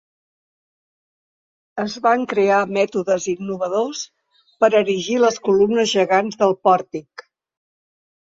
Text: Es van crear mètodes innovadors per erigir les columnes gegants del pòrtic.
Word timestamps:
Es 1.83 1.97
van 2.05 2.23
crear 2.31 2.61
mètodes 2.77 3.27
innovadors 3.35 4.01
per 4.65 4.71
erigir 4.81 5.19
les 5.27 5.37
columnes 5.49 5.95
gegants 5.99 6.39
del 6.43 6.57
pòrtic. 6.69 7.25